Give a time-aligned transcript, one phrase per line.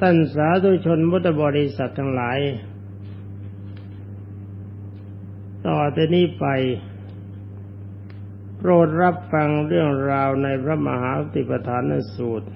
[0.00, 2.38] ท่านสาธุชนพุทธบริษัททั้งหลาย
[5.66, 6.46] ต่อแต่นี้ไป
[8.58, 12.48] โปรดรับฟังเรื่องราวในพระมหาติปฐานสูตร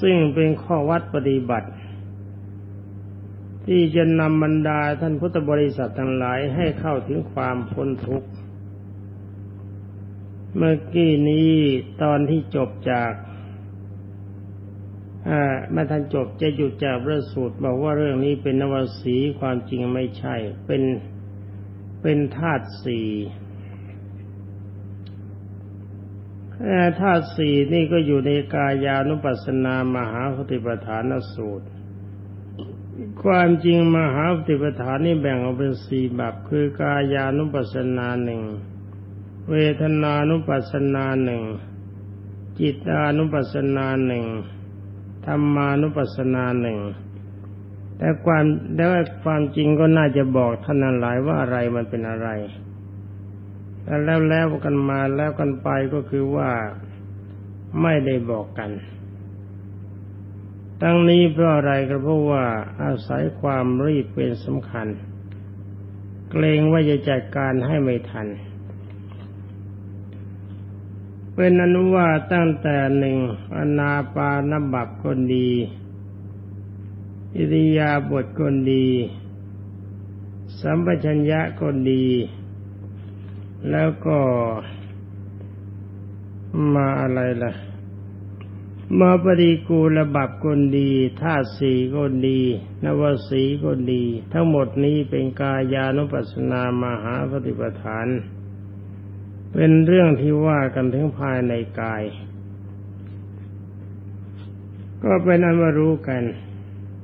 [0.00, 1.70] ซึ่งเป็นข้อวัดปฏิบัติ
[3.66, 8.30] ที่จะนำบรรดาท่านพุทธบริษัททั้งหลายให้เข้าถึงความพ้นทุกข์
[10.56, 11.52] เมื่อกี้นี้
[12.02, 13.12] ตอนที่จบจาก
[15.70, 20.34] เมื่อท่านจบจะหยุดจากพระสูตรบอกว่าเรื่องนี้เป็นนวสีความจริงไม่ใช่
[20.66, 20.82] เป็น
[22.02, 23.08] เป็นธาตุสี่
[27.00, 31.66] ธาตุสี่นี่ก็อยู่ในกายานุปัสสนามหาสติปฐานสูตร
[33.22, 38.42] ความจริงมหาสติปฐานนี่แบ่งออกเป็นสี่แบบคือกายานุปัสสนาหนึ่ง
[39.50, 41.42] เวทนานุปัสสนาหนึ่ง
[42.58, 44.24] จิตานุปัสสนาหนึ่ง
[45.26, 46.78] ธรรมานุปัสสนาหนึ่ง
[47.98, 52.28] แต่ความแต่ว่าความจริงก็น่าจะบอกท่านนั้นหลายว่าอะไรมันเป็นอะไร
[53.82, 56.50] แต่แล้วแล้วกันมาแล้วกันไปก็คือว่า
[57.82, 58.70] ไม่ได้บอกกัน
[60.82, 62.44] ตั้งนี้เพราะอะไรก็เพราะว่า
[62.82, 64.86] อาศัยความรีบเป็นสำคัญ
[66.30, 68.26] เกรงว่าจะจัดการให้ไม่ทัน
[71.44, 73.18] เป็นอนุว่าตั้งแต่หนึ่ง
[73.56, 75.50] อนาปานบับคนดี
[77.36, 78.88] อิริยาบถคนดี
[80.60, 82.06] สัมปชัญญะคนดี
[83.70, 84.18] แล้วก็
[86.74, 87.52] มาอะไรล่ะ
[89.00, 92.40] มาปฏิกูลบับคนดีธาตุสีคนดี
[92.84, 98.08] นวสีคนดี ทั้งหมดนี้เป็นกายานุปัสสนามหาปฏิปทาน
[99.54, 102.02] เป็นเรื่องที่ว่ากันถึงภายในกาย
[105.02, 106.22] ก็เป็นอันว่ารู้กัน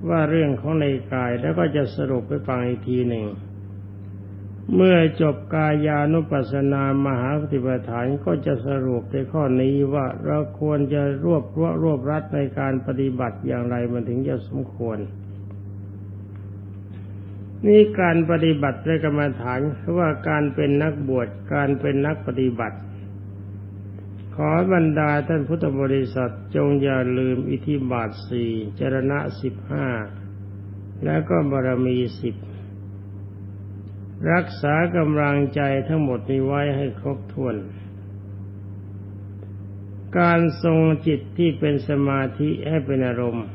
[0.09, 3.27] ว่าเรื่องของในกายแล้วก็จะสรุปไปฟังอีกทีหนึ่ง
[4.75, 14.99] เมื่อจบกายานุปัสสนามหาปฏิปทานก็จะสรุปในข้อนี้ว่าเราควรจะรวบรวบรวบรัดในการปฏิบัติอย่างไรมันถึงจะสมควร
[17.67, 22.79] นี่การปฏิบัติในกรรมฐานคือว่าการเป็นนักบวชการเป็นนักปฏิบัติ
[24.35, 29.89] ขอบรรดาท่านพุทธบริษัทจงอย่าลืมอิทธิบาทสี่จรณะสิบห้า
[31.05, 32.35] แล้วก็บารมีสิบ
[34.33, 37.55] รักษากำลังใจทั้งหมดนี้ไว้ให้ครบถ้วน
[40.19, 43.47] การทรงจิตที่เป็นสมาธิให้เป็นอารมณ์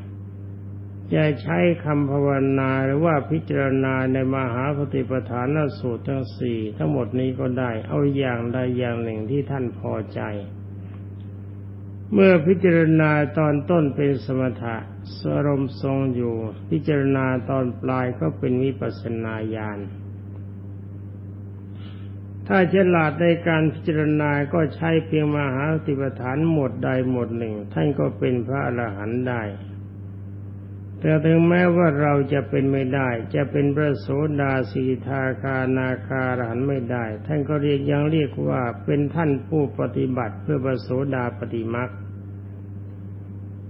[1.13, 10.21] จะใช้คำภาวนาหรือว่าพิจารณาในมหาปฏิปทานสูตรทั้งสี่ทั้งหมดนี้ก็ได้ เอาอย่างใดอย่างหนึ่งที่ท่านพอใจ
[12.13, 14.75] เมื่อพิจารณาตอนต้นเป็นสมถะ
[15.19, 16.35] สรมทรงอยู่
[16.69, 19.79] พิจารณาตอนปลายก็เป็นวิปัสนาญาณ
[22.47, 29.41] ถ้าฉลาดในการพิจารณาก็ใช้เพียงมหาติปฐานหมดใดหมดหนึ่ง ท่านก็เป็นพระอรหันต์ได้
[31.05, 34.07] แต่ถึงแม้ว่าเราจะเป็นไม่ได้ จะเป็นพระโส
[34.41, 41.89] ดาสีทาคานาคาหันไม่ได้ ท่านก็เรียกยังเรียกว่าเป็นท่านผู้ปฏิบัติเพื่อพระโสดาปฏิมัก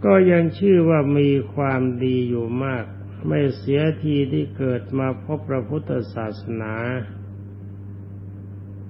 [0.05, 2.85] ก็ยังชื่อว่ามีความดีอยู่มาก
[3.27, 6.73] ไม่เสียทีที่เกิดมาพบพระพุทธศาสนา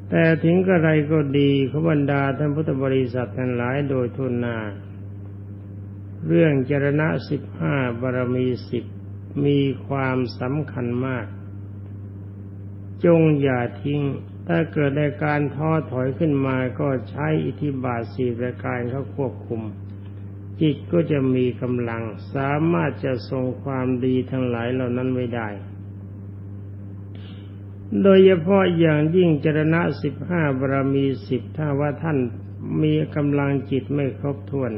[0.10, 4.58] แต่ถึงกระไรก็ดีขบันดาท่านพุทธบริษัททั้งหลายโดยทุนนา
[6.28, 8.86] เรื่องจรณะสิบห้าบารมีสิบ
[9.46, 11.26] มีความสำคัญมาก
[13.06, 14.02] จงอย่าทิ้ง
[14.48, 19.62] ถ้าเกิดในการท้อถอยขึ้นมาก็ใช้อิทธิบาทสี่ประการเขาควบคุม
[20.62, 22.04] จิตก็จะมีกำลัง
[22.34, 25.50] สามารถจะทรงความดีทั้งหลายเหล่านั้นไว้ได้
[28.02, 32.18] โดยเฉพาะอย่างยิ่งจรณะสิบห้าบารมีสิบถ้าว่าท่าน
[32.84, 34.72] มีกำลังจิตไม่ครบถ้วน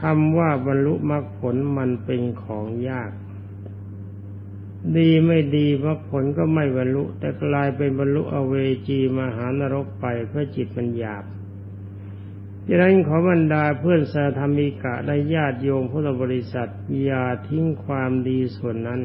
[0.00, 3.10] คำว่าบรรลุมรรคผลมันเป็นของยาก
[4.96, 8.54] ดีไม่ดีมรรคผลก็ไม่บรรลุ แต่กลายเป็นบรรลุอเว
[8.88, 11.24] จีมหานรกไปเพื่อจิตมันหยาบ
[12.66, 16.70] ดังนั้นขอบรรดาเพื่อนสาธรรมิกะและญาติโยมพุทธบริษัท
[17.04, 19.02] อย่าทิ้งความดีส่วนนั้น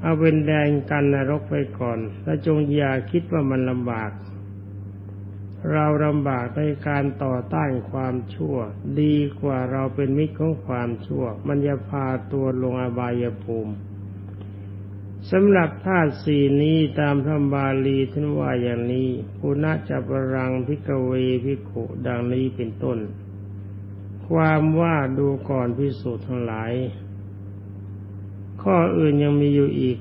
[0.00, 4.10] เอาเป็นแดงกันนรกไปก่อน และจงอย่าคิดว่ามันลำบาก
[5.70, 8.56] เราลำบากในการต่อต้านความชั่ว
[9.00, 13.74] ดีกว่าเราเป็นมิตรของความชั่ว มันจะพาตัวลงอบายภูมิ
[15.30, 20.02] สำหรับธาตุสี่นี้ตามพระบาลีท่านว่าอย่างนี้ปุณจับ
[20.34, 21.10] รังพิกเว
[21.44, 22.98] พิขุดังนี้เป็นต้น
[24.24, 26.72] คความว่าดูก่อนพิสูจน์ทั้งหลาย
[28.62, 29.98] ข้ออื่นยังมีอยู่อีก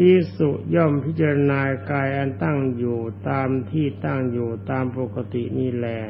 [0.00, 1.60] พิสุย่อมพิจารณา
[1.90, 2.98] กายอันตั้งอยู่
[3.28, 6.00] ตามที่ตั้งอยู่ตามปกตินี่แหละ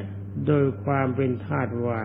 [0.47, 2.03] โดยความเป็นธาตุว่า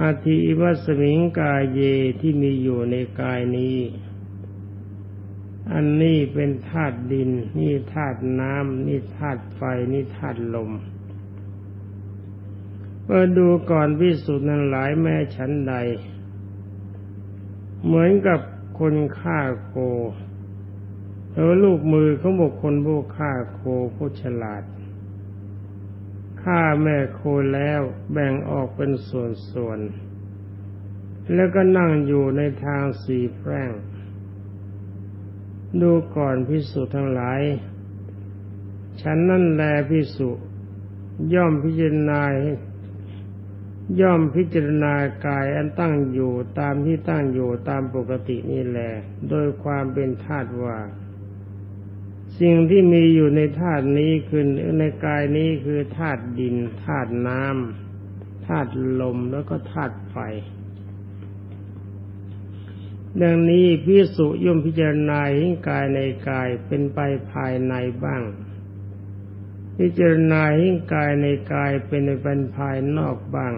[0.00, 1.80] อาทิวัสมิงกายเย
[2.20, 3.78] ที่มีอยู่ในกายนี้
[5.72, 9.60] อันนี้เป็นธาตุดิน นี่ธาตุน้ำนี่ธาตุไฟ
[9.92, 10.70] นี่ธาตุลม
[13.04, 15.74] เมื่อดูก่อนพิสุนั้นหลายแม่ชั้นใด
[17.84, 18.40] เหมือนกับ
[18.86, 19.72] คนฆ่าโค
[21.32, 23.60] แล้วลูกมือของบุคคลผู้ฆ่าโค
[23.96, 24.62] ผู้ฉลาด
[26.42, 27.20] ฆ่าแม่โค
[27.54, 27.80] แล้ว
[28.12, 33.70] แบ่งออกเป็นส่วนๆ แล้วก็นั่งอยู่ในทางสีแพร่ง
[35.80, 37.40] ดูก่อนพิสุทั้งหลาย
[39.00, 40.30] ฉันนั่นแลพิสุ
[41.34, 42.22] ย่อมพิจารณา
[44.00, 44.94] ย่อมพิจารณา
[45.26, 48.92] กายอันตั้งอยู่ตามที่ตั้งอยู่ตามปกตินี่แหละ
[49.30, 50.78] โดยความเป็นธาตุว่า
[52.40, 54.44] สิ่งที่มีอยู่ในธาตุนี้คือ
[54.78, 58.70] ในกายนี้คือธาตุดินธาตุน้ำธาตุ
[59.00, 60.16] ลมแล้วก็ธาตุไฟ
[63.22, 66.98] ดังนี้พิสุย่อมพิจารณาเห็นกายในกายเป็นไป
[67.32, 67.74] ภายใน
[68.04, 68.22] บ้าง
[69.78, 73.54] พิจารณาเห็นกายในกายเป็นเป็นภายนอกบ้าง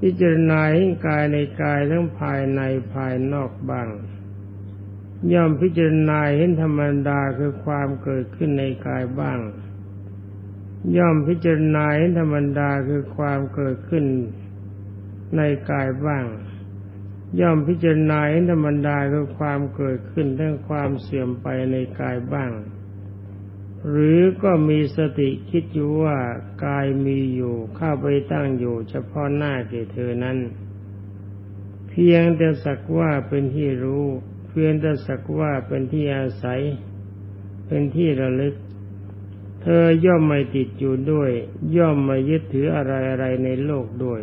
[0.00, 2.60] พิจารณาเห็นกายในกายทั้งภายใน
[2.92, 3.88] ภายนอกบ้าง
[5.32, 9.38] ย่อมพิจารณาเห็นธรรมดาคือความเกิดขึ้นในกายบ้าง
[10.96, 14.04] ย่อมพิจารณาเห็นธรรมดาคือความเกิดขึ้น
[15.36, 16.24] ในกายบ้าง
[17.40, 22.50] ย่อมพิจารณาเห็นธรรมดาคือความเกิดขึ้นทั้งความเสื่อมไปในกายบ้าง
[23.88, 26.18] หรือก็มีสติคิดอยู่ว่า
[26.64, 30.38] กายมีอยู่เข้าไปตั้งอยู่ เฉพาะหน้าแก่เธอนั้น
[31.88, 34.06] เพียงแต่สักว่าเป็นที่รู้
[34.48, 36.60] เพียงแต่สักว่าเป็นที่อาศัย
[37.66, 38.54] เป็นที่ระลึก
[39.62, 41.30] เธอย่อมไม่ติดอยู่ด้วย
[41.76, 44.20] ย่อมไม่ยึดถืออะไรอะไรในโลกด้วย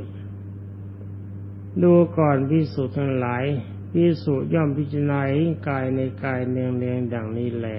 [1.84, 3.44] ดูก่อนพิสุทั้งหลาย
[3.92, 5.22] พิสุย่อมพิจารณา
[5.68, 7.70] กายในกายเนืองๆดังนี้แล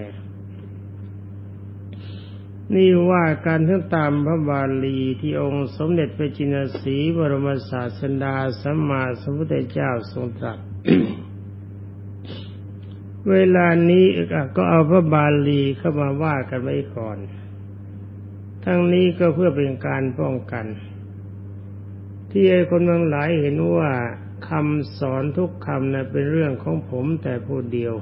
[2.74, 10.58] นี่ว่าการทั้งตามพระบาลีที่องค์สมเด็จพระจินสีบรมศาสดาสัมมาสัมพุทธเจ้าทรงตรัส
[13.30, 14.06] เวลานี้
[14.56, 17.18] ก็เอาพระบาลีเข้ามาว่ากันไว้ก่อน
[18.64, 20.66] ทั้งนี้ก็เพื่อเป็นการป้องกัน
[22.30, 23.90] ที่ไอ้คนบางหลายเห็นว่า
[24.48, 27.94] คำสอนทุกคำนะเป็นเรื่องของผมแต่ผู้เดียว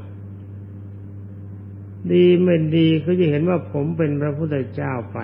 [2.13, 5.19] ดีไม่ดีเขาจะเห็นว่าผมเป็นพระพุทธเจ้าไป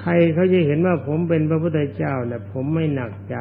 [0.00, 3.36] ใครเขาจะเห็นว่าผมเป็นพระพุทธเจ้าเนี่ยผมไม่หนักใจ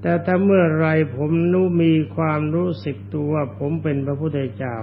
[0.00, 4.76] แต่ถ้าเมื่อไรผมนู้มีความรู้สึกตัวว่าผมเป็นพระพุทธเจ้า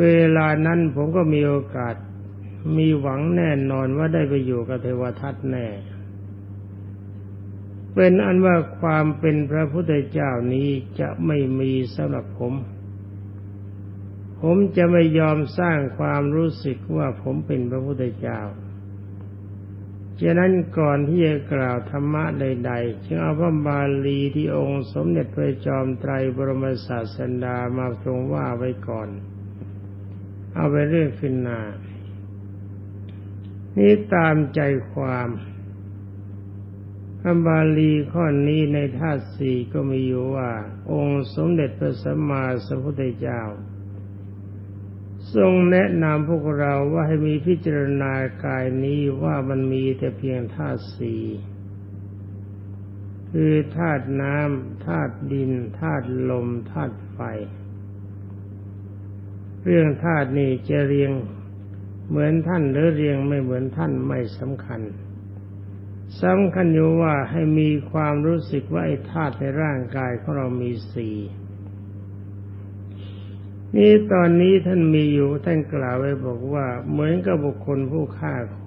[0.00, 0.06] เว
[0.36, 1.94] ลานั้นผมก็มีโอกาส
[2.76, 5.66] มีหวังแน่นอนว่าได้ไปอยู่กับเทวทัตแน่
[7.94, 10.68] เป็นอันว่าความเป็นพระพุทธเจ้านี้
[11.00, 12.52] จะไม่มีสำหรับผม
[14.42, 18.40] ผมจะไม่ยอมสร้างความรู้สึกว่าผมเป็นพระพุทธเจ้า
[20.22, 29.08] ฉะนั้นก่อนที่จะกล่าวธรรมะใดๆจึงเอาพระบาลีที่องค์สมเด็จพระจอมไตรบรมศาสดามาทรงว่าไว้ก่อน
[30.54, 31.60] เอาไปเรื่องขึ้นนา
[33.76, 34.60] นี่ตามใจ
[34.92, 35.28] ความ
[37.20, 40.50] พระบาลีข้อนี้ในธาตุสี่ก็มีอยู่ว่า
[40.92, 43.42] องค์สมเด็จพระสัมมาสัมพุทธเจ้า
[45.34, 48.12] ทรงแนะนำพวกเราว่าให้มีพิจารณา
[48.44, 51.24] กายนี้ว่ามันมีแต่เพียงธาตุสี่
[53.30, 57.18] คือธาตุน้ำธาตุดินธาตุลมธาตุไฟ
[59.64, 61.12] เรื่องธาตุนี้จะเรียง
[62.08, 64.80] เหมือนท่านหรือเรียงไม่เหมือนท่านไม่สำคัญ
[66.22, 71.16] สำคัญอยู่ว่าให้มีความรู้สึกว่าไอ้ธาตุในร่างกายของเรามีสี่
[73.76, 78.62] นี่ตอนนี้ท่านมีอยู่ท่านกล่าวไว้บอกว่า เหมือนกับบุคคลผู้ฆ่าโค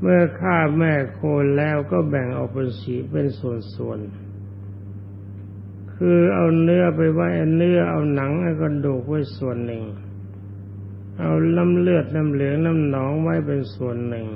[0.00, 1.20] เมื่อฆ่าแม่โค
[1.56, 9.84] แล้วก็แบ่งออกเป็นสีเป็นส่วนๆคือเอาเนื้อไปไว้เนื้อเอาหนังเอากระดูกไว้ส่วนหนึ่ง
[11.18, 14.26] เอาล้ำเลือดน้ำเหลืองน้ำหนองไว้เป็นส่วนหนึ่ง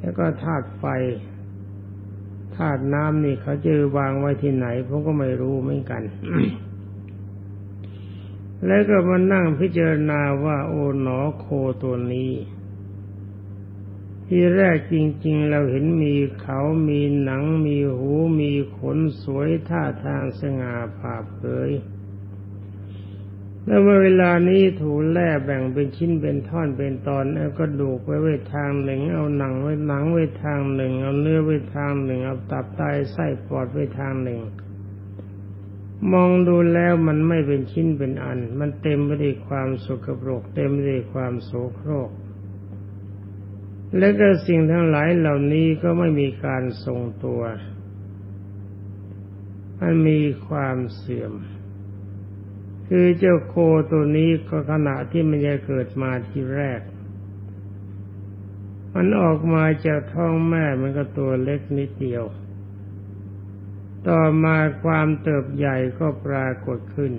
[0.00, 0.84] แล้วก็ธาตุไฟ
[2.60, 6.02] ธาตุน้ำนี่เขาจะวางไว้ที่ไหนผมก็ไม่รู้เหมือนกัน
[8.66, 11.46] แล้วก็มานั่งพิจารณาว่าโอ๋หนอโค
[11.82, 12.32] ตัวนี้
[14.26, 14.94] ที่แรกจ
[15.26, 21.38] ริง ๆ เราเห็นมีเขามีหนังมีหูมีขนสวยท่าทางสง่าผ่าเผ
[21.68, 21.70] ย
[23.66, 34.40] แล้วเวลานี้ถูแล่แบ่งเป็นชิ้นเป็นท่อนเป็นตอนเอากระดูกไว้ไว้ทางหนึ่ง เอาหนังไว้หนังไว้ทางหนึ่ง เอาเนื้อไว้ทางหนึ่งเอาตับไตไส้ปอดไว้ทางหนึ่ง
[36.12, 42.10] มองดูแล้วมันไม่เป็นชิ้นเป็นอัน มันเต็มไปด้วยความสุขปรก เต็มไปด้วยความโสโครก
[43.98, 47.42] และก็สิ่งทั้งหลายเหล่านี้ก็ไม่มีการทรงตัว
[49.78, 51.32] มันมีความเสื่อม
[52.92, 53.54] คือเจ้าโค
[53.92, 56.80] ตัวนี้ก็ขณะที่มันจะเกิดมาที่แรก
[58.94, 62.24] มันออกมาจากท้องแม่มันก็ตัวเล็กนิดเดียว
[64.08, 67.12] ต่อมาความเติบใหญ่ก็ปรากฏขึ้น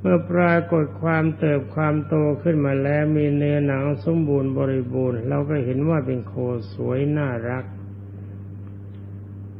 [0.00, 6.34] เมื่อปรากฏความเติบความโตขึ้นมาแล้วมีเนื้อหนังสมบูรณ์บริบูรณ์ เราก็เห็นว่าเป็นโค
[6.72, 7.64] สวยน่ารัก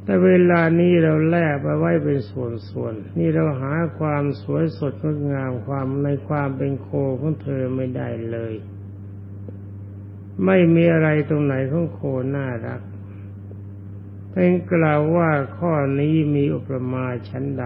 [0.04, 6.88] แต่เวลานี้เราแลกไปไว้เป็นส่วนๆ นี่เราหาความสวยสดงดงามความในความเป็นโค
[7.20, 8.54] ของเธอไม่ได้เลย
[10.46, 12.00] ไม่มีอะไรตรงไหนของโค
[12.34, 12.82] น่ารัก
[14.32, 17.64] เป็นกล่าวว่าข้อนี้มีอุปมาชั้นใด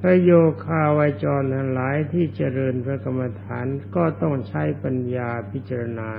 [0.00, 0.30] พระโย
[0.64, 3.66] คาวาจรทั้งหลายที่เจริญพระกรรมฐาน
[3.96, 6.10] ก็ต้องใช้ปัญญาพิจารณา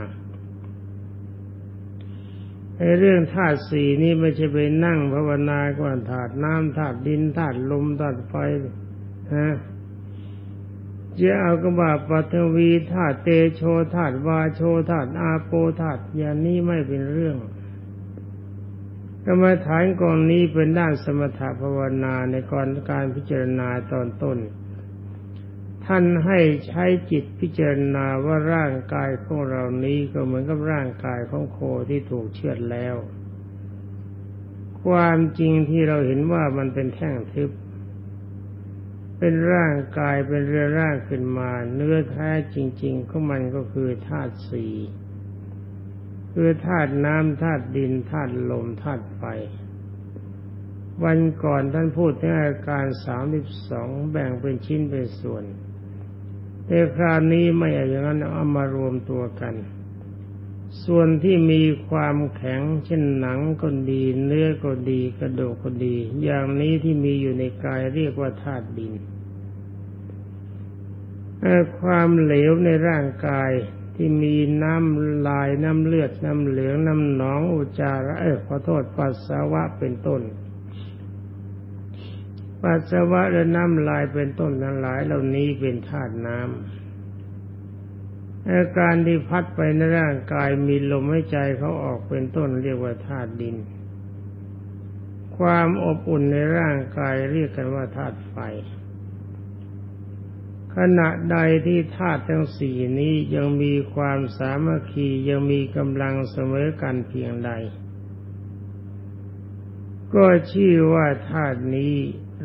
[2.78, 8.36] ไอ้เรื่องธาตุสี่นี่ไม่ใช่ไปนั่งภาวนาก่อนธาตุน้ำธาตุดินธาตุลมธาตุไฟ
[9.36, 9.50] ฮะ
[11.20, 13.62] จะเอากระบาปัทวีธาตุเตโช
[13.96, 17.38] ธาตุวาโชธาตุอาโปธาตุอย่างนี้ไม่เป็นเรื่อง
[19.26, 24.38] กรรมฐานกองนี้เป็นด้านสมถภาวนาในก่อนการพิจารณาตอนต้น
[25.88, 31.58] ท่านให้ใช้จิตพิจารณาว่าร่างกายของเรานี้ก็เหมือนกับร่างกายของโค
[31.90, 32.96] ที่ถูกเชือดแล้ว
[34.84, 37.52] ความจริงที่เราเห็นว่ามันเป็นแท่งทึบ
[39.20, 44.76] เป็นร่างกายเป็นเรือร่างขึ้นมา เนื้อแท้จริง ๆ ของมันก็คือธาตุสี่
[46.34, 49.24] คือธาตุน้ำธาตุดินธาตุลมธาตุไฟ
[51.04, 55.44] วันก่อนท่านพูดถึงอาการสามสิบสองแบ่งเป็นชิ้นเป็นส่วน
[56.68, 59.56] แต่คราวนี้ไม่อย่างนั้นเอามารวมตัวกัน
[60.86, 68.94] ส่วนที่มีความแข็งเช่นหนังก็ดีเนื้อก็ดีกระดูกก็ดี อย่างนี้ที่มีอยู่ในกายเรียกว่าธาตุดิน
[71.80, 73.52] ความเหลวในร่างกาย
[73.96, 80.22] ที่มีน้ำลายน้ำเลือดน้ำเหลืองน้ำหนองอุจจาระเออขอโทษปัสสาวะเป็นต้น
[82.62, 86.50] ปัสสาวะและน้ำลายเป็นต้นทั้งหลายเหล่านี้เป็นธาตุน้ำ
[88.50, 93.56] อาการที่พัดไปในร่างกายมีลมหายใจเขาออกเป็นต้นเรียกว่าธาตุดิน
[95.38, 98.36] ความอบอุ่นในร่างกายเรียกกันว่าธาตุไฟ
[100.76, 101.38] ขณะใด
[101.68, 107.52] ที่ธาตุทั้งสี่นี้ยังมีความสามัคคียังมีกำลังเสมอกันเพียงใด
[110.16, 111.96] ก็ชื่อว่าธาตุนี้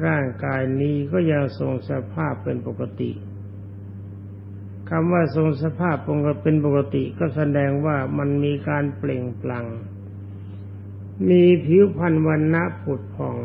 [0.06, 3.10] ร่างกายนี้ก็ยังทรงสภาพเป็นปกติ
[4.88, 9.66] คำว่าทรงสภาพปกเป็นปกติก็แสดงว่ามันมีการเปล่งปลั่ง
[11.28, 13.36] มีผิวพรรณวันณะผุดผ่อง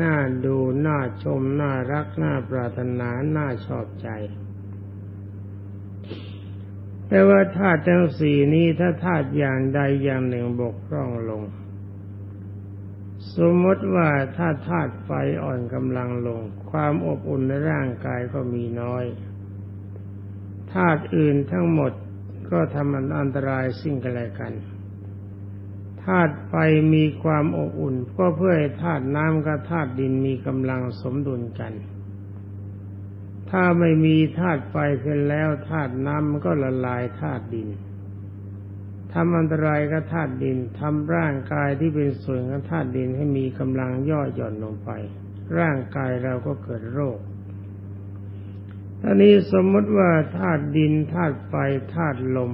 [0.00, 0.14] น่า
[0.44, 4.08] ดูน่าชมน่ารักน่าปรารถนาน่าชอบใจ
[7.08, 11.42] แต่ว่าธาตุทั้งสี่นี้ถ้าธาตุอย่างใดอย่างหนึ่งบกพร่องลง
[13.36, 15.10] สมมติว่าถ้าธาตุไฟ
[15.42, 19.04] อ่อนกำลังลง ความอบอุ่นในร่างกายก็มีน้อย
[20.72, 21.92] ธาตุอื่นทั้งหมด
[22.50, 24.52] ก็ทำอันตรายสิ่งกันและกัน
[26.04, 26.54] ธาตุไฟ
[26.94, 31.72] มีความอบอุ่น ก็เพื่อให้ธาตุน้ำกับธาตุดินมีกำลังสมดุลกัน
[33.50, 37.68] ถ้าไม่มีธาตุไฟเสร็จแล้วธาตุน้ำมันก็ละลายธาตุดิน
[39.12, 44.90] ทำอันตรายกับธาตุดินทำร่างกายที่เป็นส่วนของธาตุดินให้มีกำลังย่อหย่อนลงไป
[45.58, 47.18] ร่างกายเราก็เกิดโรค
[49.02, 51.54] ตอนนี้สมมติว่าธาตุดินธาตุไฟ
[51.94, 52.52] ธาตุลม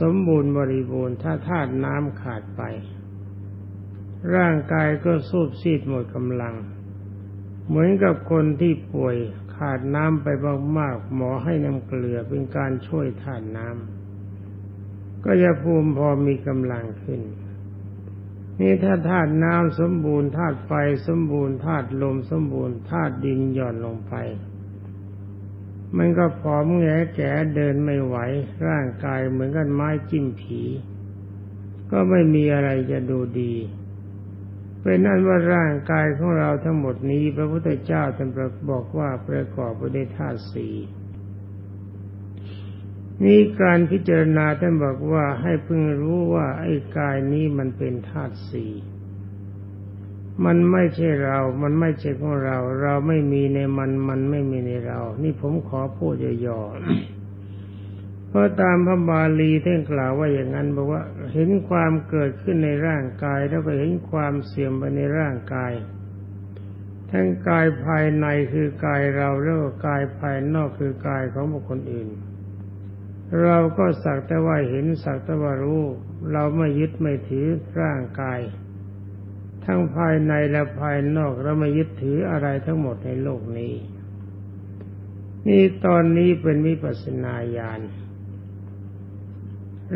[0.00, 2.62] สมบูรณ์บริบูรณ์ถ้าธาตุน้ำขาดไป
[4.36, 6.54] ร่างกายก็สูบซีดหมดกำลัง
[7.68, 9.16] เหมือนกับคนที่ป่วย
[9.56, 10.28] ขาดน้ำไป
[10.78, 13.97] มากๆหมอให้น้ำเกลือเป็นการช่วยธาตุน้ำ
[15.24, 17.20] ก็จะภูมิพอมีกำลังขึ้น
[18.60, 20.72] นี่ถ้าธาตุน้ำสมบูรณ์ธาตุไฟ
[21.06, 24.14] สมบูรณ์ธาตุลมสมบูรณ์ธาตุดินหย่อนลงไป
[25.96, 28.16] มันก็ผอมแงแก่เดินไม่ไหว
[28.68, 30.62] ร่างกายเหมือนกันไม้จิ้มผี
[31.90, 33.54] ก็ไม่มีอะไรจะดูดี
[34.82, 38.28] เป็นนั่นว่าร่างกายของเราทั้งหมดนี้ พระพุทธเจ้าท่าน
[38.70, 40.74] บอกว่าประกอบไปด้วยธาตุสี่
[43.24, 48.72] นี่การพิจารณาท่านบอกว่าให้พึงรู้ว่าไอ้กายนี้มันเป็นธาตุสี่
[50.44, 56.14] มันไม่ใช่เรา มันไม่ใช่ของเรา เราไม่มีในมัน มันไม่มีในเรา นี่ผมขอพูด
[56.46, 65.72] ย่อๆ เพราะตามพระบาลีท่านกล่าวว่าอย่างนั้นบอกว่า เห็นความเกิดขึ้นในร่างกาย แล้วก็เห็นความเสื่อมไปในร่างกาย
[67.10, 72.08] ทั้งกายภายในคือกายเราแล้วก็กายภายนอกคือกายของบุคคลอื่น
[73.44, 75.84] เราก็สักแต่ว่าเห็นสักแต่ว่ารู้
[76.32, 77.46] เราไม่ยึดไม่ถือ
[77.82, 78.40] ร่างกาย
[79.64, 83.74] ทั้งภายในและภายนอกเราไม่ยึดถืออะไรทั้งหมดในโลกนี้
[85.48, 87.80] นี่ตอนนี้เป็นวิปัสสนาญาณ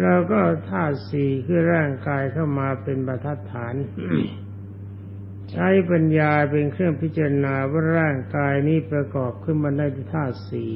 [0.02, 3.74] เราก็ธาตุสี่คือร่างกายเข้ามาเป็นบรรทัดฐาน
[5.50, 10.72] ใช้ปัญญาเป็นเครื่องพิจารณาว่าร่างกายนี้ประกอบขึ้นมาได้ที่ธาตุสี่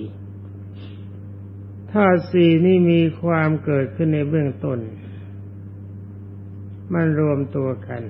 [1.92, 4.78] ธาตุสี่นี่มีความเกิดขึ้นในเบื้องต้น
[6.92, 8.02] มันรวมตัวกัน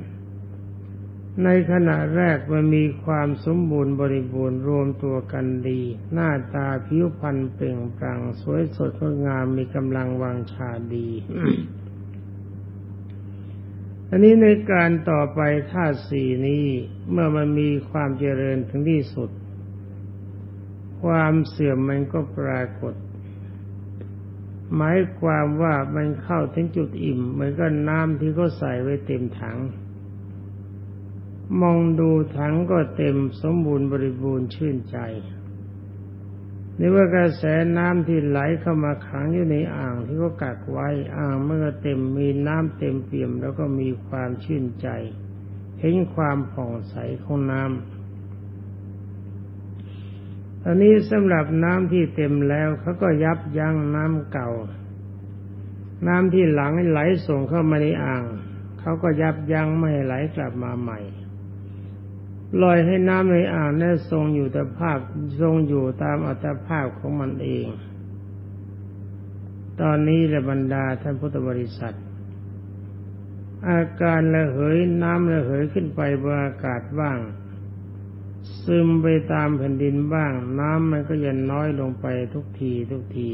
[1.44, 5.80] ในขณะแรกมันมีความสมบูรณ์บริบูรณ์รวมตัวกันดี
[6.12, 11.08] หน้าตาผิวพรรณเปล่งปลั่งสวยสดงดงามมีกำลังวังชาดี
[14.10, 15.40] อันนี้ในการต่อไป
[15.72, 16.66] ธาตุสี่นี้
[17.10, 19.30] เมื่อมันมีความเจริญถึงที่สุด
[21.02, 22.94] ความเสื่อมมันก็ปรากฏ
[24.74, 29.58] หมายความว่ามันเข้าถึงจุดอิ่ม เหมือนกับน้ำที่เขาใส่ไว้เต็มถัง
[31.60, 34.98] มองดูถังก็เต็มสมบูรณ์บริบูรณ์ชื่นใจ
[36.78, 37.42] นี่ว่ากระแส
[37.78, 44.88] น้ำที่ไหลเข้ามาขังอยู่ในอ่างที่เขากักไว้อ่างเมื่อเต็มมีน้ำเต็มเปี่ยมแล้วก็มีความชื่นใจ
[45.80, 47.95] เห็นความผ่องใสของน้ำ
[50.68, 54.50] อันนี้สำหรับน้ำที่เต็มแล้วเขาก็ยับยั้งน้ำเก่า
[56.06, 58.24] น้ำที่หลังไหลส่งเข้ามาในอ่าง
[58.80, 60.98] เขาก็ยับยั้งไม่ไหลกลับมาใหม่
[62.62, 64.98] ลอยให้น้ำในอ่างนั้นทรงอยู่แต่ภาพ
[65.40, 67.66] ทรงอยู่ตามอัตภาพของมันเอง
[69.80, 71.96] ตอนนี้ระบรรดาท่านพุทธบริษัท
[73.68, 77.18] อาการระเหยน้ำระเหยขึ้นไปบนอากาศบ้าง
[78.66, 83.30] ซึมไปตามแผ่นดินบ้าง น้ำมันก็ยันน้อยลงไปทุกทีทุกที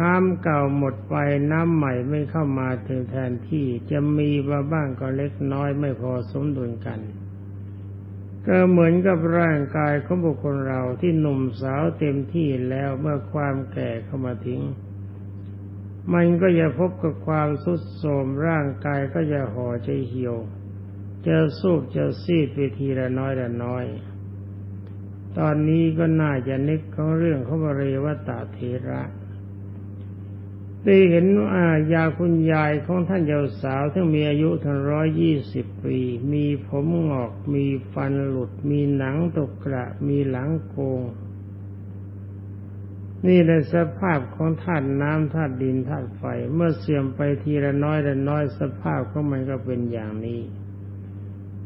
[0.00, 1.14] น้ำเก่าหมดไป
[1.52, 7.00] น้ำใหม่ไม่เข้ามาถึงแทนที่จะมีมาบ้างก็เล็กน้อยไม่พอสมดุลกัน
[8.46, 14.62] ก็เหมือนกับร่างกายของบุคคลเราที่หนุ่มสาวเต็มที่แล้วเมื่อความแก่เข้ามาทิ้ง
[16.14, 20.36] มันก็จะพบกับความสุดโทมร่างกายก็จะห่อใจเหี่ยว
[21.26, 23.84] จะสูบจะซีดไปทีละน้อยละน้อย
[25.38, 28.58] ตอนนี้ก็น่าจะนึกของเรื่องของเรวตาเท
[28.88, 29.02] ระ
[30.84, 35.98] ได้เห็นว่ายาคุณยายของท่านเยาสาวที่มีอายุถึงร้อยยี่สิบปี
[36.32, 41.02] มีผมงอก มีฟันหลุด มีหนังตกกระ มีหลังโกง
[43.26, 46.22] นี่แหละสภาพของธาตุน้ำธาตุดินธาตุไฟ
[46.54, 50.40] เมื่อเสื่อมไปทีละน้อยละน้อยสภาพของมันก็เป็นอย่างนี้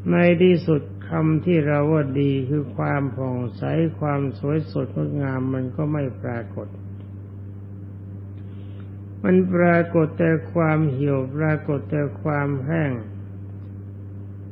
[0.09, 3.63] ในที่สุดคำที่เราว่าดีคือความผ่องใส
[3.99, 6.67] ความสวยสดงดงามมันก็ไม่ปรากฏ
[9.23, 12.91] มันปรากฏแต่ความเหี่ยวปรากฏแต่ความแห้ง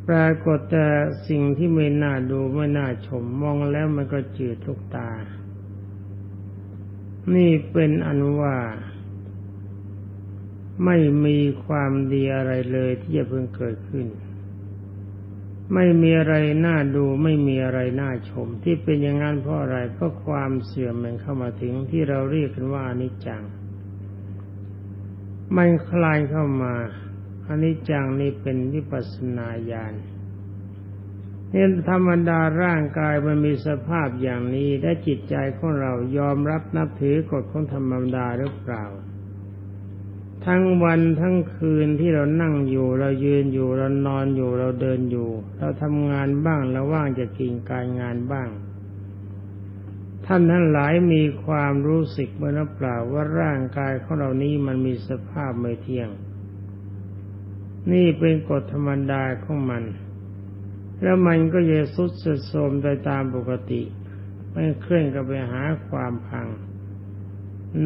[0.07, 0.87] ปรากฏแต่
[1.27, 5.09] สิ่งที่ไม่น่าดูไม่น่าชมมองแล้วมันก็จืดทุกตา
[7.35, 8.57] นี่เป็นอันว่า
[10.85, 14.07] ไม่มีความดีอะไรเลยที่จะเพิ่งเกิดขึ้น
[15.73, 23.43] ไม่มีอะไรน่าดูไม่มีอะไรน่าชม ที่เป็นอย่างนั้นเพราะอะไรเพราะความเสื่อมมันเข้ามาถึงที่เราเรียกกันว่าอนิจจัง
[25.57, 26.75] มันคลายเข้ามา
[27.47, 29.93] อนิจจังนี่เป็นวิปัสนาญาณ
[31.51, 38.85] เนี่ยธรรมดาร่างกายมันมีสภาพอย่างนี้และจิตใจของเรายอมรับนับถือกฎของธรรมดาหรือเปล่า
[40.45, 48.49] ทั้งวันทั้งคืนที่เรานั่งอยู่ เรายืนอยู่เรานอนอยู่เราเดินอยู่ เราทำงานบ้างเราว่างจะกินการงานบ้าง
[50.25, 56.09] ท่านทั้งหลายมีความรู้สึกเมื่อเปล่าว่าร่างกายของเรานี้มันมีสภาพไม่เที่ยง
[57.91, 59.83] นี่เป็นกฎธรรมดาของมัน
[61.01, 63.81] แล้วมันก็จะสุดสุดโทมไปตามปกติ
[64.51, 66.47] ไม่เคลื่อนกับไปหาความพัง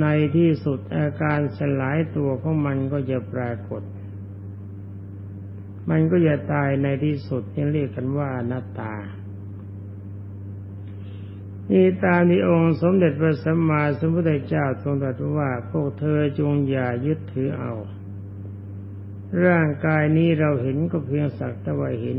[0.02, 0.06] ใน
[0.38, 3.84] ที่สุดอาการสลายตัวของมันก็จะปรากฏ
[5.90, 8.96] มันก็จะตายในที่สุดที่เรียกกันว่านัตตา
[11.72, 17.74] นี่ตามที่องค์สมเด็จพระสัมมาสัมพุทธเจ้าทรงตรัสว่าพวกเธอจงอย่ายึดถือเอา
[19.46, 22.18] ร่างกายนี้เราเห็นก็เพียงสักแต่ว่าเห็น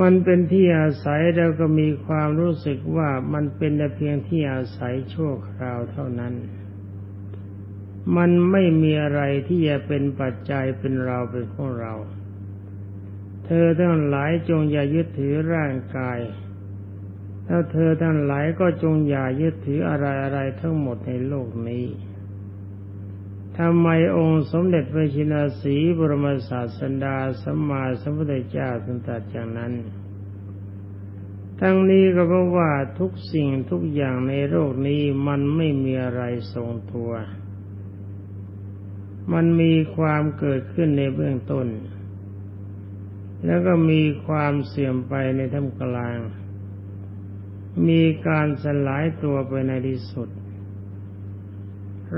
[0.00, 6.34] มันเป็นที่อาศัยเราก็มีความรู้สึกว่ามันเป็นแต่เพียงที่อาศัยชั่วคราวเท่านั้น
[8.16, 11.94] มันไม่มีอะไรที่จะเป็นปัจจัยเป็นเราเป็นของเรา
[13.46, 16.18] เธอทั้งหลายจงอย่ายึดถือร่างกาย
[17.46, 21.84] แล้วเธอทั้งหลายก็จงอย่ายึดถืออะไรอะไรทั้งหมดในโลกนี้
[23.58, 29.72] ทำไมองค์สมเด็จพระชินาสีบรมศาสดาสัมมาสัมพุทธเจ้าถึงตรัสอย่างนั้น
[31.60, 37.10] ทั้งนี้ก็เพราะว่าทุกสิ่งทุกอย่างในโลกนี้มันไม่มีอะไรทรงตัว
[39.32, 41.66] มันมีความเกิดขึ้นในเบื้องต้น
[43.46, 46.18] แล้วก็มีความเสื่อมไปในท่ามกลาง
[47.88, 50.28] มีการสลายตัวไปในที่สุด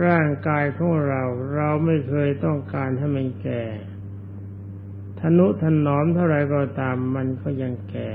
[0.05, 1.23] ร่างกายของเรา
[1.55, 3.65] เราไม่เคยต้องการให้มันแก่
[5.21, 8.13] ทนุถนอมเท่าไรก็ตามมันก็ยังแก่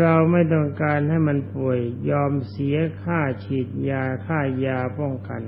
[0.00, 1.78] เราไม่ต้องการให้มันป่วย
[2.10, 5.42] ยอมเสียค่าฉีดยาค่ายาป้องกัน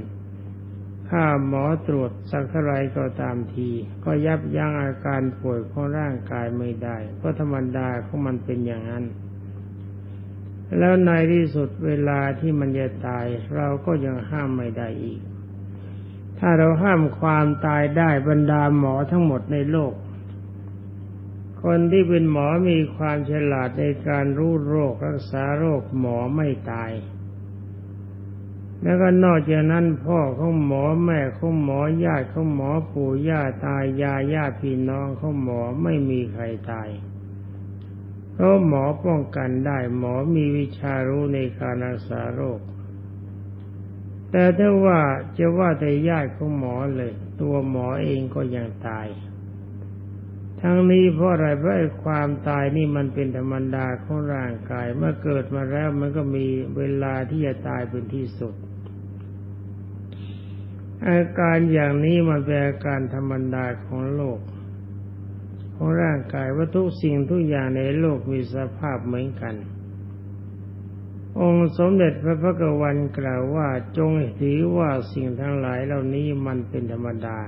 [1.08, 3.70] ค่าหมอตรวจสักเท่าไรก็ตามที
[4.04, 9.04] ก็ยับยั้งอาการป่วยของร่างกายไม่ได้ เพราะธรรมดาของมันเป็นอย่างนั้น
[10.78, 15.20] แล้วในที่สุดเวลาที่มันจะตาย เราก็ยังห้ามไม่ได้อีก
[16.38, 19.94] ถ้าเราห้ามความตายได้บรรดาหมอทั้งหมดในโลก
[21.62, 26.92] คนที่เป็นหมอมีความฉลาดในการรู้โรครักษาโรคหมอไม่ตาย
[28.82, 36.88] แล้วก็นอกจากนั้นพ่อของหมอแม่ของหมอญาติของหมอปู่ย่าตายยายญาติพี่น้องของหมอไม่มีใครตาย
[38.40, 42.60] เพราะหมอป้องกันได้หมอมีวิชารู้ในการรักษาโรค
[44.30, 45.00] แต่ถ้าว่า
[45.38, 49.06] จะว่าแต่ญาติของหมอเลย ตัวหมอเองก็ยังตาย
[50.60, 51.74] ทั้งนี้เพราะอะไรเพราะ
[52.04, 58.54] ความตายนี่มันเป็นธรรมดาของร่างกาย เมื่อเกิดมาแล้วมันก็มีเวลาที่จะตายเป็นที่สุด
[61.06, 64.40] อาการอย่างนี้มันเป็นอาการธรรมดาของโลก
[65.82, 69.54] ของร่างกายว่าทุกสิ่งทุกอย่างในโลกมีสภาพเหมือนกัน
[71.40, 77.38] องค์สมเด็จพระพุทธวันกล่าวว่าจงถือว่าสิ่งทั้งหลายเหล่านี้มันเป็นธรรมดา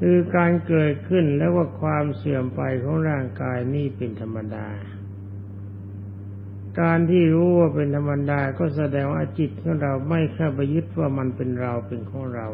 [0.00, 4.66] คือการเกิดขึ้นแล้วว่าความเสื่อมไปของร่างกายนี่เป็นธรรมดา
[6.80, 12.46] การที่รู้ว่าเป็นธรรมดาก็แสดงว่าจิตของเราไม่เข้าไปยึดว่ามันเป็นเราเป็นของเรา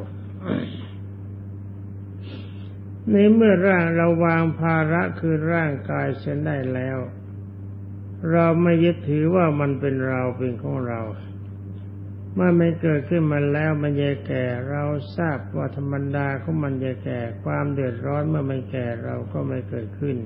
[3.11, 6.99] ในเมื่อร่างเราวางภาระคือร่างกายเสียได้แล้ว
[8.33, 11.01] เราไม่ยึดถือว่ามันเป็นเราเป็นของเรา
[12.35, 14.83] เมื่อไม่เกิดขึ้นมาแล้วมันจะแก่ เรา
[15.17, 20.17] ทราบว่าธรรมดาของมันจะแก่ ความเดือดร้อนเมื่อมันแก่เราก็ไม่เกิดขึ้น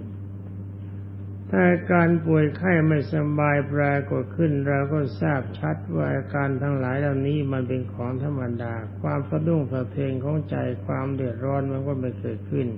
[1.55, 12.69] ถ้าการป่วยไข้ไม่สบายปรากฏขึ้นเราก็ทราบชัดว่าอาการทั้งหลายเหล่านี้มันเป็นของธรรมดา ความสะดุ้งสะเทือนของใจความเดือดร้อนมันก็ไม่เกิดขึ้น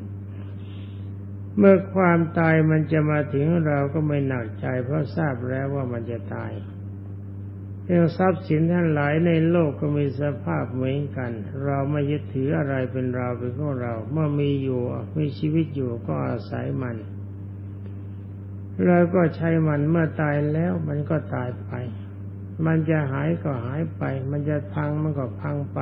[1.58, 6.52] เมื่อความตายมันจะมาถึงเราก็ไม่หนักใจ เพราะทราบแล้วว่ามันจะตาย
[7.84, 11.30] เรื่องทรัพย์สินทั้งหลายในโลกก็มีสภาพเหมือนกัน
[11.64, 14.80] เราไม่ยึดถืออะไรเป็นเราเป็นของเรา เมื่อมีอยู่
[15.18, 16.96] มีชีวิตอยู่ก็อาศัยมัน
[18.86, 21.72] เราก็ใช้มันเมื่อตายแล้วมันก็ตายไป
[22.66, 25.80] มันจะหายก็หายไป มันจะพังมันก็พังไป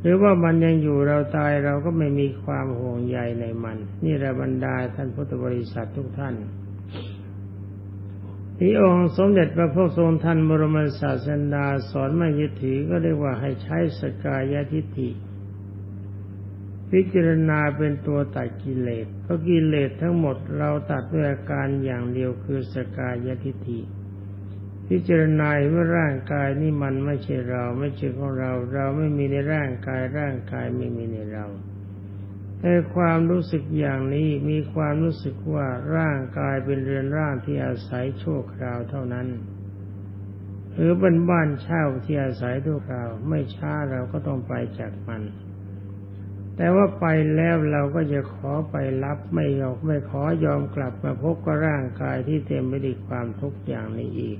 [0.00, 6.34] หรือว่ามันยังอยู่เราตายเราก็ไม่มีความห่วงใยในมัน นี่ระบรรดาท่านพุทธบริษัททุกท่าน
[8.58, 15.10] ที่องค์สมเด็จพระพุทธทรงท่านบรมศาสดาสอนไม่ยึดถือก็เรียกว่าให้ใช้สกายทิฏฐิ
[16.90, 23.80] พิจารณาเป็นตัวตัดกิเลส ราะกิเลสทั้งหมดเราตัดด้วยอาการอย่างเดียวคือสกายทิฏฐิ
[24.88, 31.46] พิจารณาว่าร่างกายนี่มันไม่ใช่เราไม่ใช่ของเรา เราไม่มีในร่างกายร่างกายไม่มีในเรา
[32.58, 35.66] แต่ความรู้สึกอย่างนี้มีความรู้สึกว่า
[35.96, 39.28] ร่างกายเป็นเรือนร่างที่อาศัยชั่วคราวเท่านั้น
[40.74, 45.22] หรือเป็นบ้านเช่าที่อาศัยทั่วคราว ไม่ช้าเราก็ต้องไปจากมัน
[46.56, 54.38] แต่ว่าไปแล้วเราก็จะขอไปรับไม่ยอมไม่ขอยอมกลับมาพบกับร่างกายที่เต็มไปด้วยความทุกข์อย่างนี้อีก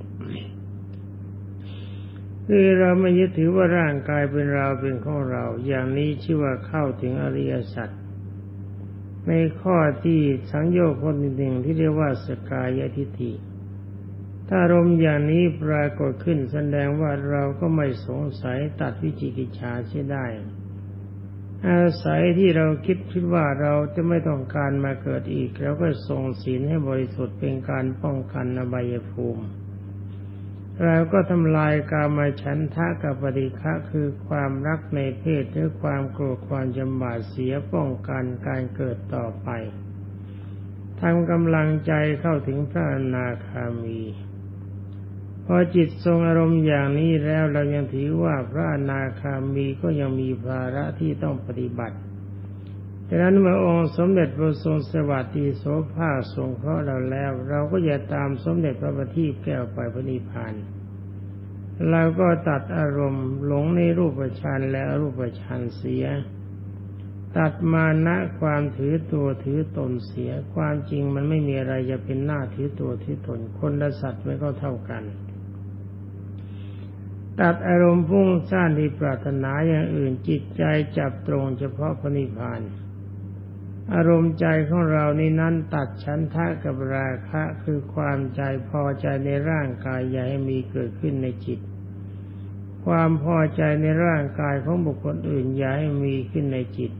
[2.46, 7.90] คือเราไม่ยึดถือว่าร่างกายเป็นเราเป็นของเรา อย่างนี้ชื่อว่าเข้าถึงอริยสัจ
[9.29, 10.20] ในข้อที่
[10.51, 13.33] สังโยคคนหนึ่งที่เรียกว่าสกายทิฏฐิ
[14.49, 20.25] ถ้ารมอย่างนี้ปรากฏขึ้นแสดงว่าเราก็ไม่สงสัยตัดวิจิกิจฉาเสียได้
[21.68, 29.44] อาศัยที่เราคิดคิดว่าเราจะไม่ต้องการมาเกิดอีกเราก็ทรงศีลให้บริสุทธิ์เป็นการป้องกันอบายภูมิ
[30.85, 39.49] เราก็ทำลายกามาฉันทะกับปฏิฆะคือความรักในเพศหรือความโกรธความจำบาดเสียป้องกันการเกิดต่อไป
[41.01, 44.01] ทำกำลังใจเข้าถึงพระอนาคามี
[45.53, 51.97] พอจิตทรงอารมณ์อย่างนี้แล้วเรายังถือว่าพระอนาคามีก็ยังมีภาระที่ต้องปฏิบัติ
[53.09, 60.55] ดังนั้นเมื่อองค์สมเด็จพระทรงสวัสดีโสภาทรงเคราะห์เราแล้ว เราก็อย่าตามสมเด็จพระบัณฑิตแก้วไปพระนิพพาน
[61.91, 66.05] เราก็ตัดอารมณ์หลงในรูปฌานและรูปฌานเสีย
[67.39, 75.05] ตัดมานะความถือตัวถือตนเสีย ความจริงมันไม่มีอะไรจะเป็นหน้าถือตัวถือตนคนและสัตว์ไม่ก็เท่ากัน
[77.40, 80.62] ตัดอารมณ์พุ่งสร้างที่ปรารถนาอย่างอื่นจิตใจ
[80.98, 82.61] จับตรงเฉพาะพระนิพพาน
[83.94, 91.61] อารมณ์ใจของเรานี่นั้นตัดชั้นทะกับราคะคือความใจพอใจในร่างกายอย่าให้มีเกิดขึ้นในจิต
[92.87, 96.92] ความพอใจในร่างกายของบุคคลอื่นอย่าให้มีขึ้นในจิต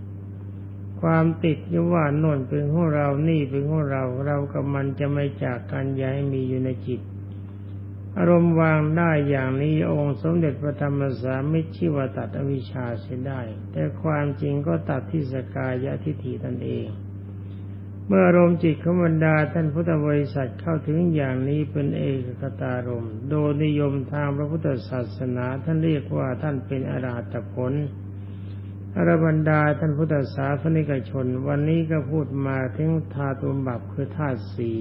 [1.03, 7.01] ความติดยว่าน่นเป็นของเรานี่เป็นของเราเรากับมันจะไม่จากกันอย่าให้มีอยู่ในจิต
[8.19, 13.41] อารมณ์วางได้อย่างนี้องค์สมเด็จพระธรรมสามิชิวตัดอวิชชาเสียได้
[13.73, 16.87] แต่ความจริงก็ตัดที่สกายะทิฏฐิตนเอง
[18.07, 27.73] เมื่ออารมณ์จิตขบรรดาท่านพุทธบริษัทเข้าถึงอย่างนี้เป็นเอกคตารมโดยนิยมทางพระพุทธศาสนาท่านเรียกว่าท่านเป็นอรหัตผล
[28.97, 34.81] อรบรรดาท่านพุทธศาสนิกชน วันนี้ก็พูดมาถึงธาตุบับคือธาตุสี่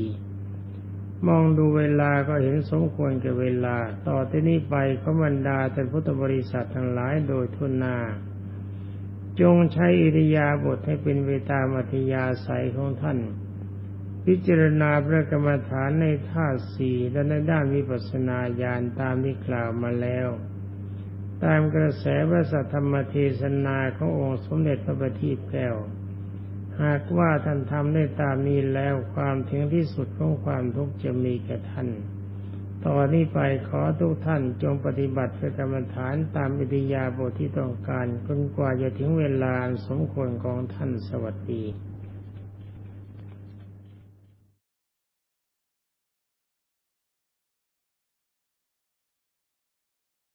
[1.28, 3.78] มองดูเวลาก็เห็นสมควรกับเวลา
[4.08, 7.98] ต่อที่นี้ไปขบรรดาแต่พุทธบริษัททั้งหลายโดยทุนนา
[9.42, 13.20] จงใช้อิริยาบถให้เป็นเวตามัธยาศัยของท่าน
[14.26, 20.28] พิจารณาพระกรรมฐานในท่าสี่และในด้านวิปัสสนาญาณตามที่กล่าวมาแล้ว
[21.44, 25.76] ตามกระแสพระสัทธรรมเทศนาขององค์สมเด็จพระบัณฑิตแก้ว
[26.84, 31.89] หากว่าท่านทำได้ตามนี้แล้วความถึงที่สุดของความทุกข์จะมีแก่ท่าน
[32.86, 39.56] ต่อนนี้ไปขอทุกท่านจงปฏิบัติเป็นกรรมฐานตามอิทยาบทที่ต้องการจนกว่าจะถึงเวลา
[39.88, 41.63] สมควรของท่านสวัสดี